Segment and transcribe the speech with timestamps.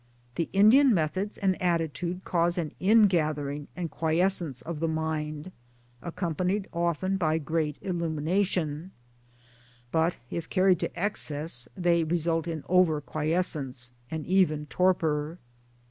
[0.33, 5.51] The Indian methods and attitude cause an ingathering, and quiescence of the mind,
[6.01, 8.93] accompanied often by great illumination;
[9.91, 15.37] but if carried to excess they result in over quiescence, and even torpor.